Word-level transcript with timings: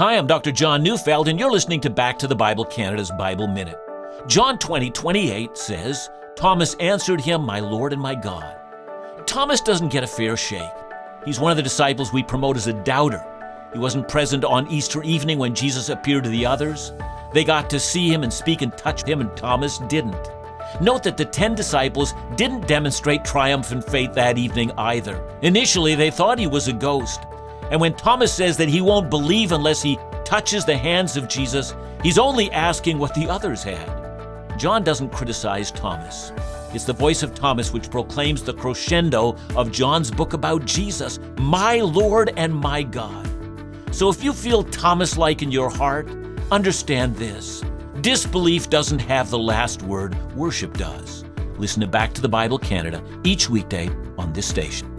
Hi, 0.00 0.16
I'm 0.16 0.26
Dr. 0.26 0.50
John 0.50 0.82
Neufeld, 0.82 1.28
and 1.28 1.38
you're 1.38 1.50
listening 1.50 1.78
to 1.82 1.90
Back 1.90 2.18
to 2.20 2.26
the 2.26 2.34
Bible 2.34 2.64
Canada's 2.64 3.10
Bible 3.10 3.46
Minute. 3.46 3.78
John 4.26 4.58
20, 4.58 4.90
28 4.92 5.58
says, 5.58 6.08
Thomas 6.36 6.72
answered 6.76 7.20
him, 7.20 7.42
My 7.42 7.60
Lord 7.60 7.92
and 7.92 8.00
my 8.00 8.14
God. 8.14 8.56
Thomas 9.26 9.60
doesn't 9.60 9.92
get 9.92 10.02
a 10.02 10.06
fair 10.06 10.38
shake. 10.38 10.72
He's 11.26 11.38
one 11.38 11.50
of 11.50 11.58
the 11.58 11.62
disciples 11.62 12.14
we 12.14 12.22
promote 12.22 12.56
as 12.56 12.66
a 12.66 12.72
doubter. 12.72 13.22
He 13.74 13.78
wasn't 13.78 14.08
present 14.08 14.42
on 14.42 14.70
Easter 14.70 15.02
evening 15.02 15.38
when 15.38 15.54
Jesus 15.54 15.90
appeared 15.90 16.24
to 16.24 16.30
the 16.30 16.46
others. 16.46 16.94
They 17.34 17.44
got 17.44 17.68
to 17.68 17.78
see 17.78 18.10
him 18.10 18.22
and 18.22 18.32
speak 18.32 18.62
and 18.62 18.74
touch 18.78 19.06
him, 19.06 19.20
and 19.20 19.36
Thomas 19.36 19.76
didn't. 19.80 20.30
Note 20.80 21.02
that 21.02 21.18
the 21.18 21.26
ten 21.26 21.54
disciples 21.54 22.14
didn't 22.36 22.66
demonstrate 22.66 23.22
triumphant 23.22 23.84
faith 23.84 24.14
that 24.14 24.38
evening 24.38 24.72
either. 24.78 25.22
Initially, 25.42 25.94
they 25.94 26.10
thought 26.10 26.38
he 26.38 26.46
was 26.46 26.68
a 26.68 26.72
ghost. 26.72 27.20
And 27.70 27.80
when 27.80 27.94
Thomas 27.94 28.32
says 28.32 28.56
that 28.56 28.68
he 28.68 28.80
won't 28.80 29.10
believe 29.10 29.52
unless 29.52 29.82
he 29.82 29.98
touches 30.24 30.64
the 30.64 30.76
hands 30.76 31.16
of 31.16 31.28
Jesus, 31.28 31.74
he's 32.02 32.18
only 32.18 32.50
asking 32.50 32.98
what 32.98 33.14
the 33.14 33.28
others 33.28 33.62
had. 33.62 34.58
John 34.58 34.82
doesn't 34.82 35.10
criticize 35.10 35.70
Thomas. 35.70 36.32
It's 36.74 36.84
the 36.84 36.92
voice 36.92 37.22
of 37.22 37.34
Thomas 37.34 37.72
which 37.72 37.90
proclaims 37.90 38.42
the 38.42 38.54
crescendo 38.54 39.36
of 39.56 39.72
John's 39.72 40.10
book 40.10 40.32
about 40.32 40.64
Jesus, 40.64 41.18
my 41.38 41.80
Lord 41.80 42.32
and 42.36 42.54
my 42.54 42.82
God. 42.82 43.28
So 43.92 44.08
if 44.08 44.22
you 44.22 44.32
feel 44.32 44.62
Thomas 44.62 45.16
like 45.16 45.42
in 45.42 45.50
your 45.50 45.70
heart, 45.70 46.08
understand 46.50 47.16
this 47.16 47.64
disbelief 48.00 48.70
doesn't 48.70 49.00
have 49.00 49.30
the 49.30 49.38
last 49.38 49.82
word, 49.82 50.14
worship 50.34 50.76
does. 50.76 51.24
Listen 51.58 51.80
to 51.80 51.86
Back 51.86 52.14
to 52.14 52.22
the 52.22 52.28
Bible 52.28 52.58
Canada 52.58 53.02
each 53.24 53.50
weekday 53.50 53.90
on 54.16 54.32
this 54.32 54.46
station. 54.46 54.89